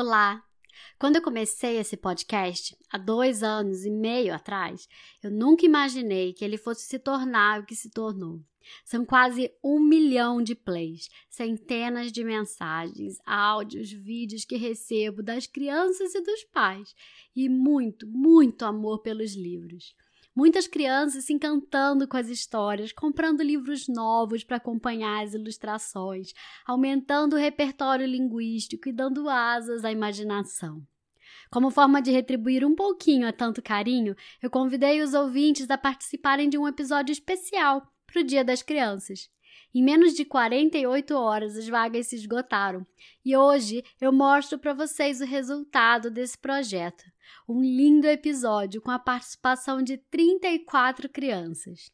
[0.00, 0.44] Olá!
[0.96, 4.88] Quando eu comecei esse podcast, há dois anos e meio atrás,
[5.20, 8.40] eu nunca imaginei que ele fosse se tornar o que se tornou.
[8.84, 16.14] São quase um milhão de plays, centenas de mensagens, áudios, vídeos que recebo das crianças
[16.14, 16.94] e dos pais,
[17.34, 19.96] e muito, muito amor pelos livros.
[20.38, 26.32] Muitas crianças se encantando com as histórias, comprando livros novos para acompanhar as ilustrações,
[26.64, 30.80] aumentando o repertório linguístico e dando asas à imaginação.
[31.50, 36.48] Como forma de retribuir um pouquinho a tanto carinho, eu convidei os ouvintes a participarem
[36.48, 39.28] de um episódio especial para o Dia das Crianças.
[39.74, 42.86] Em menos de 48 horas, as vagas se esgotaram
[43.24, 47.04] e hoje eu mostro para vocês o resultado desse projeto
[47.48, 51.90] um lindo episódio com a participação de 34 crianças.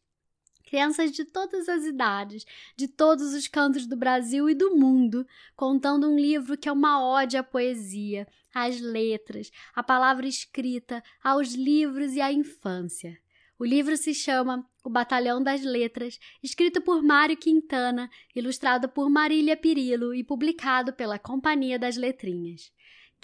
[0.66, 2.45] Crianças de todas as idades,
[2.77, 7.05] de todos os cantos do Brasil e do mundo, contando um livro que é uma
[7.05, 13.19] ode à poesia, às letras, à palavra escrita, aos livros e à infância.
[13.56, 19.56] O livro se chama O Batalhão das Letras, escrito por Mário Quintana, ilustrado por Marília
[19.56, 22.73] Pirillo e publicado pela Companhia das Letrinhas.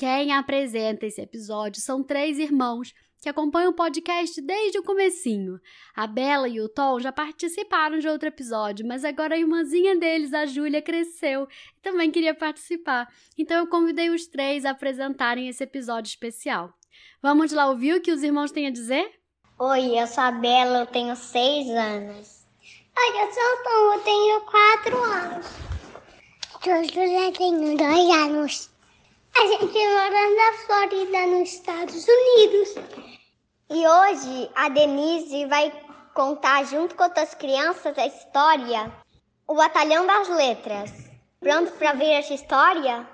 [0.01, 5.61] Quem apresenta esse episódio são três irmãos que acompanham o podcast desde o comecinho.
[5.95, 10.33] A Bela e o Tom já participaram de outro episódio, mas agora a irmãzinha deles,
[10.33, 13.13] a Júlia, cresceu e também queria participar.
[13.37, 16.73] Então eu convidei os três a apresentarem esse episódio especial.
[17.21, 19.07] Vamos lá ouvir o que os irmãos têm a dizer?
[19.59, 22.47] Oi, eu sou a Bela, eu tenho seis anos.
[22.99, 25.47] Oi, eu sou o Tom, eu tenho quatro anos.
[26.67, 28.70] Eu já tenho dois anos.
[29.37, 32.75] A gente mora na Flórida, nos Estados Unidos.
[33.71, 35.73] E hoje a Denise vai
[36.15, 38.93] contar, junto com outras crianças, a história
[39.47, 40.91] O Batalhão das Letras.
[41.39, 43.09] Pronto para ver essa história?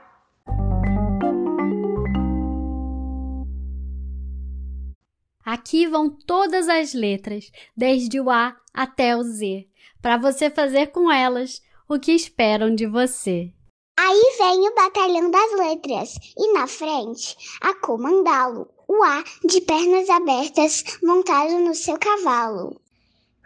[5.45, 9.69] Aqui vão todas as letras, desde o A até o Z,
[10.03, 13.53] para você fazer com elas o que esperam de você.
[13.99, 20.11] Aí vem o batalhão das letras e na frente, a comandá-lo, o A de pernas
[20.11, 22.79] abertas montado no seu cavalo.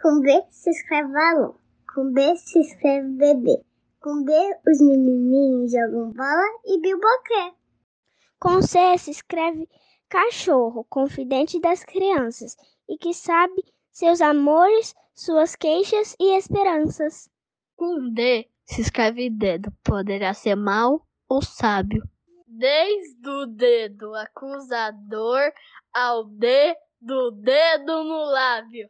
[0.01, 1.55] Com B se escreve valor,
[1.93, 3.63] com B se escreve bebê,
[4.01, 4.33] com B
[4.67, 7.53] os menininhos jogam bola e bilboquê.
[8.37, 9.69] Com C se escreve
[10.09, 12.57] cachorro, confidente das crianças
[12.89, 17.29] e que sabe seus amores, suas queixas e esperanças.
[17.77, 22.01] Com D se escreve dedo, poderá ser mau ou sábio.
[22.47, 25.51] Desde o dedo acusador
[25.93, 28.89] ao dedo, dedo no lábio.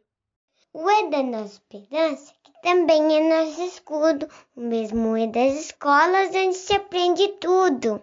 [0.72, 6.28] O E da nossa esperança, que também é nosso escudo, o mesmo E das escolas
[6.28, 8.00] onde se aprende tudo.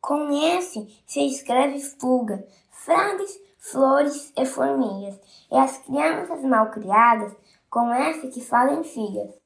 [0.00, 5.20] Com S se escreve fuga, frades, flores e formigas,
[5.52, 7.32] e as crianças mal criadas
[7.70, 9.45] com F que falam figas.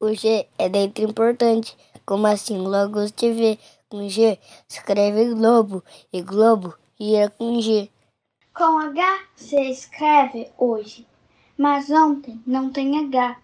[0.00, 3.58] O G é letra importante, como assim logo TV.
[3.88, 4.38] Com G
[4.68, 5.82] escreve globo
[6.12, 7.88] e globo e é com G.
[8.52, 11.06] Com H se escreve hoje,
[11.56, 13.38] mas ontem não tem H,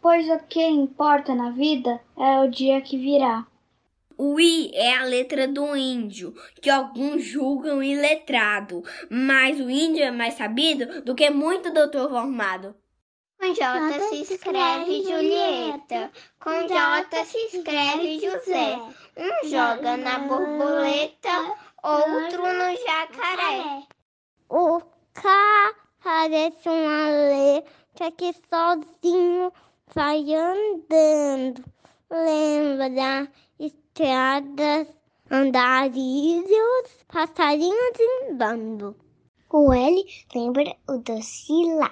[0.00, 3.46] pois o que importa na vida é o dia que virá.
[4.18, 10.10] O I é a letra do índio, que alguns julgam iletrado, mas o índio é
[10.10, 12.74] mais sabido do que muito doutor formado.
[13.42, 16.12] Com J se escreve Julieta.
[16.38, 18.78] Com J se escreve José.
[19.16, 23.82] Um joga na borboleta, outro no jacaré.
[24.48, 24.80] O
[25.12, 29.52] K parece uma letra que sozinho
[29.92, 31.64] vai andando.
[32.12, 33.28] Lembra
[33.58, 34.86] estradas,
[35.32, 38.96] andarilhos, passarinhos em bando.
[39.50, 41.90] O L lembra o docilar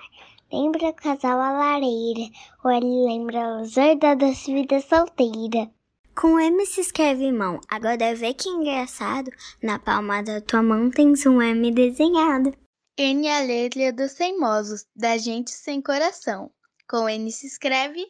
[0.52, 2.30] lembra o casal à lareira,
[2.64, 5.70] ou ele lembra os verdados vida solteira.
[6.14, 7.60] Com M se escreve mão.
[7.68, 9.30] Agora vê que engraçado.
[9.62, 12.52] Na palma da tua mão tens um M desenhado.
[12.98, 16.50] N é a letra dos teimosos, da gente sem coração.
[16.88, 18.06] Com N se escreve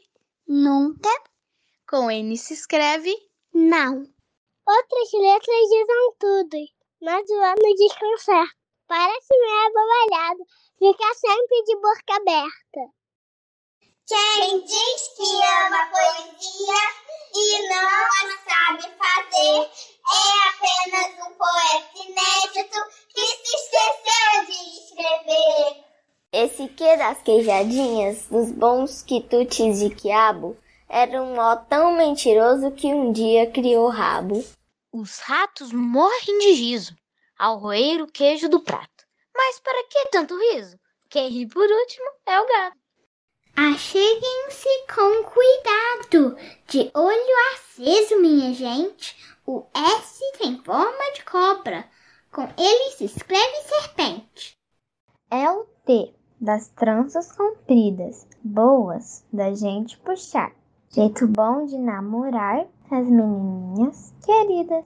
[0.48, 1.10] nunca.
[1.88, 3.14] Com N se escreve
[3.52, 4.04] não.
[4.66, 6.56] Outras letras dizem tudo,
[7.02, 8.48] mas vamos descansar.
[8.90, 10.44] Parece meio abobalhado,
[10.76, 12.92] fica sempre de boca aberta.
[14.04, 16.81] Quem diz que ama poesia
[17.32, 19.70] e não a sabe fazer
[20.10, 22.78] é apenas um poeta inédito
[23.14, 25.84] que se esqueceu de escrever.
[26.32, 30.56] Esse que das queijadinhas, dos bons quitutes de quiabo,
[30.88, 34.44] era um ó tão mentiroso que um dia criou rabo.
[34.93, 37.00] Os ratos morrem de riso
[37.40, 39.06] ao roer o queijo do prato.
[39.34, 40.78] Mas para que tanto riso?
[41.08, 42.76] Quem ri por último é o gato.
[43.56, 46.37] Acheguem-se com cuidado,
[46.69, 49.16] de olho aceso, minha gente.
[49.46, 51.88] O S tem forma de cobra,
[52.31, 54.54] com ele se escreve serpente.
[55.31, 60.52] É o T das tranças compridas, boas da gente puxar.
[60.90, 64.84] Jeito bom de namorar as menininhas queridas.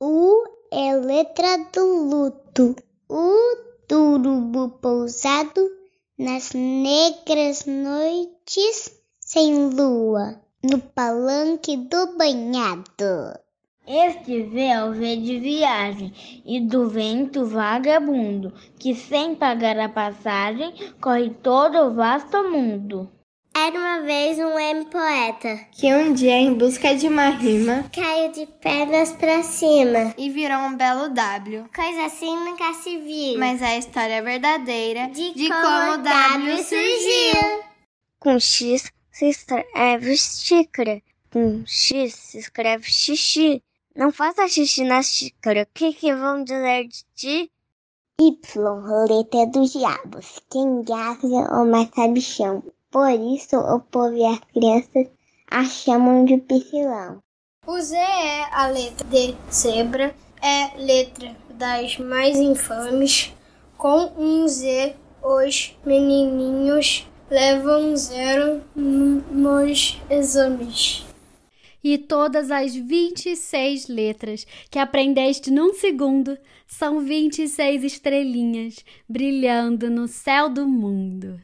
[0.00, 2.76] U é letra do luto.
[3.08, 3.56] O
[3.88, 5.70] turubo pousado
[6.18, 13.40] nas negras noites sem lua, no palanque do banhado.
[13.86, 16.12] Este véu vê de viagem
[16.44, 23.10] e do vento vagabundo, que sem pagar a passagem corre todo o vasto mundo.
[23.66, 28.30] Era uma vez um M poeta que um dia, em busca de uma rima, caiu
[28.30, 31.64] de pernas pra cima e virou um belo W.
[31.74, 33.40] Coisa assim nunca se viu.
[33.40, 37.64] Mas a história é verdadeira de, de como, como W surgiu.
[38.20, 41.02] Com X se escreve xícara,
[41.32, 43.60] com X se escreve xixi.
[43.96, 47.50] Não faça xixi na xícara, o que, que vão dizer de ti?
[48.20, 52.62] Y, letra dos diabos, quem gasta ou mais sabichão.
[52.96, 55.08] Por isso o povo e as crianças
[55.50, 57.18] a chamam de piscilão.
[57.66, 63.34] O Z é a letra de zebra, é letra das mais infames.
[63.76, 71.04] Com um Z, os menininhos levam zero nos exames.
[71.84, 80.48] E todas as 26 letras que aprendeste num segundo são 26 estrelinhas brilhando no céu
[80.48, 81.38] do mundo.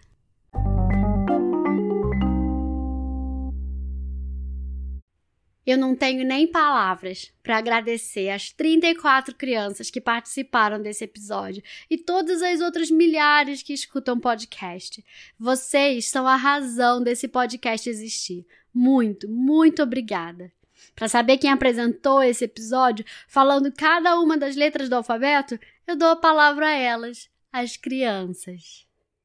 [5.64, 11.96] Eu não tenho nem palavras para agradecer as 34 crianças que participaram desse episódio e
[11.96, 15.04] todas as outras milhares que escutam podcast.
[15.38, 18.44] Vocês são a razão desse podcast existir.
[18.74, 20.50] Muito, muito obrigada.
[20.96, 26.08] Para saber quem apresentou esse episódio, falando cada uma das letras do alfabeto, eu dou
[26.08, 28.84] a palavra a elas, as crianças.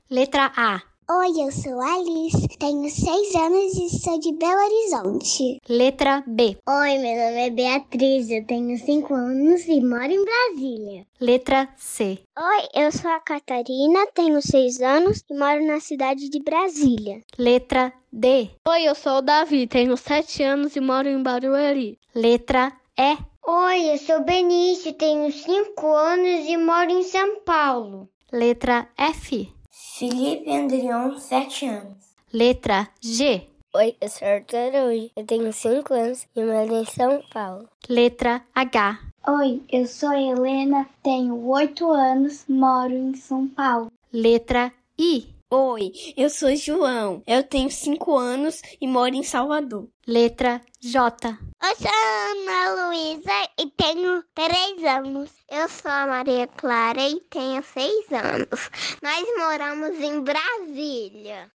[0.10, 0.97] Letra A.
[1.10, 5.58] Oi, eu sou Alice, tenho seis anos e sou de Belo Horizonte.
[5.70, 6.58] Letra B.
[6.68, 11.08] Oi, meu nome é Beatriz, eu tenho cinco anos e moro em Brasília.
[11.22, 12.20] Letra C.
[12.38, 17.22] Oi, eu sou a Catarina, tenho seis anos e moro na cidade de Brasília.
[17.40, 18.50] Letra D.
[18.68, 21.98] Oi, eu sou o Davi, tenho sete anos e moro em Barueri.
[22.14, 23.18] Letra E.
[23.48, 28.10] Oi, eu sou Benício, tenho cinco anos e moro em São Paulo.
[28.30, 29.50] Letra F.
[29.80, 31.98] Felipe Andrion, 7 anos.
[32.34, 33.48] Letra G.
[33.76, 37.70] Oi, eu sou Arthur Araújo, eu tenho 5 anos e moro em São Paulo.
[37.88, 39.00] Letra H.
[39.28, 43.92] Oi, eu sou Helena, tenho 8 anos, moro em São Paulo.
[44.12, 45.37] Letra I.
[45.50, 49.88] Oi, eu sou João, eu tenho 5 anos e moro em Salvador.
[50.06, 51.40] Letra J.
[51.64, 55.32] Eu sou a Ana Luísa e tenho 3 anos.
[55.50, 58.70] Eu sou a Maria Clara e tenho 6 anos.
[59.02, 61.50] Nós moramos em Brasília.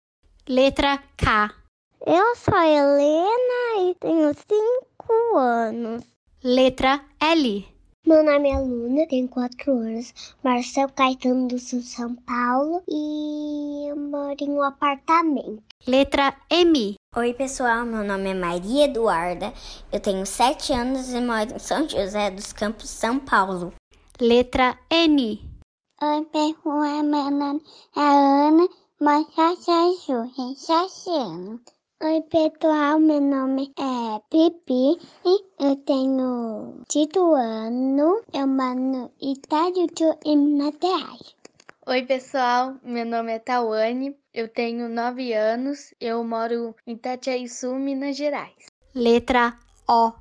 [0.48, 1.52] Letra K.
[2.06, 6.04] Eu sou a Helena e tenho 5 anos.
[6.44, 7.66] Letra L.
[8.10, 13.94] Meu nome é Luna, tenho 4 anos, Marcel Caetano do Sul, São Paulo e eu
[13.94, 15.62] moro em um apartamento.
[15.86, 16.96] Letra M.
[17.16, 19.52] Oi, pessoal, meu nome é Maria Eduarda,
[19.92, 23.72] eu tenho 7 anos e moro em São José dos Campos, São Paulo.
[24.20, 25.40] Letra N.
[26.02, 27.62] Oi, pessoal, meu nome
[27.96, 28.68] é Ana,
[29.00, 29.24] mas
[30.04, 31.60] Ju, Rechaciano.
[32.02, 40.18] Oi, pessoal, meu nome é Pipi e eu tenho Tito ano, eu moro no Itajuju
[40.24, 41.36] e Minas Gerais.
[41.86, 48.16] Oi, pessoal, meu nome é Tawane, eu tenho 9 anos, eu moro em Itatiaçu, Minas
[48.16, 48.56] Gerais.
[48.94, 50.12] Letra O.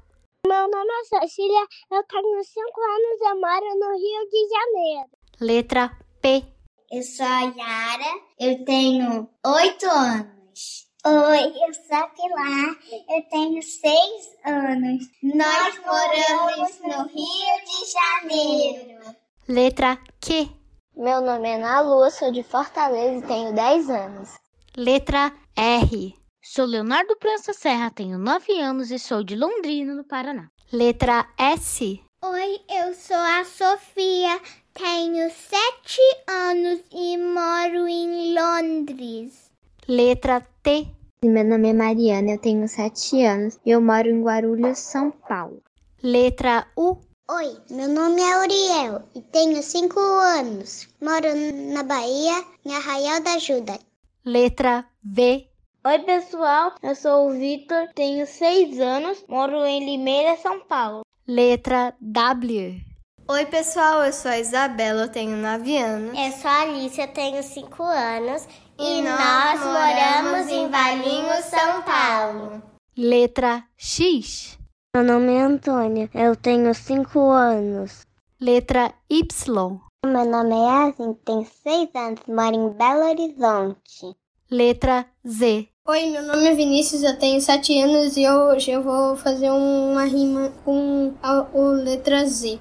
[0.45, 5.09] Meu nome é Cecília, eu tenho 5 anos, eu moro no Rio de Janeiro.
[5.39, 6.43] Letra P.
[6.91, 10.88] Eu sou a Yara, eu tenho 8 anos.
[11.05, 15.07] Oi, eu sou a Pilar, eu tenho seis anos.
[15.23, 19.15] Nós moramos no Rio de Janeiro.
[19.47, 20.51] Letra Q.
[20.97, 24.29] Meu nome é Ana Lua, sou de Fortaleza e tenho 10 anos.
[24.75, 26.13] Letra R.
[26.43, 30.49] Sou Leonardo Prança Serra, tenho 9 anos e sou de Londrina, no Paraná.
[30.69, 32.03] Letra S.
[32.21, 34.37] Oi, eu sou a Sofia,
[34.73, 39.48] tenho 7 anos e moro em Londres.
[39.89, 40.85] Letra T.
[41.23, 45.63] Meu nome é Mariana, eu tenho 7 anos e eu moro em Guarulhos, São Paulo.
[46.03, 46.97] Letra U.
[47.27, 50.87] Oi, meu nome é Uriel e tenho 5 anos.
[51.01, 51.29] Moro
[51.73, 53.79] na Bahia, em Arraial da Ajuda.
[54.23, 55.47] Letra V.
[55.83, 56.75] Oi, pessoal.
[56.83, 61.01] Eu sou o Vitor, tenho 6 anos, moro em Limeira, São Paulo.
[61.27, 62.88] Letra W.
[63.31, 64.03] Oi, pessoal.
[64.03, 66.17] Eu sou a Isabela, eu tenho 9 anos.
[66.17, 68.47] Eu sou a Alice, eu tenho 5 anos.
[68.79, 72.63] E, e nós moramos em Valinhos, São Paulo.
[72.97, 74.57] Letra X.
[74.95, 78.01] Meu nome é Antônia, eu tenho 5 anos.
[78.41, 79.79] Letra Y.
[80.03, 84.17] Meu nome é Yasmin, tenho 6 anos, moro em Belo Horizonte.
[84.49, 85.67] Letra Z.
[85.87, 90.05] Oi, meu nome é Vinícius, eu tenho 7 anos e hoje eu vou fazer uma
[90.05, 92.57] rima com a, a letra Z.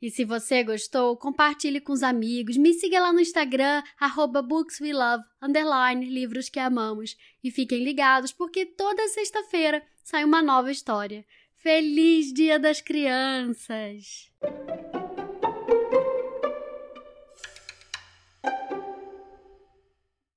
[0.00, 3.82] E se você gostou, compartilhe com os amigos, me siga lá no Instagram,
[4.42, 7.16] bookswelove, underline, livros que amamos.
[7.42, 11.24] E fiquem ligados, porque toda sexta-feira sai uma nova história.
[11.56, 14.30] Feliz Dia das Crianças!